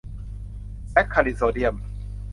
[0.89, 1.75] แซ็กคารินโซเดียม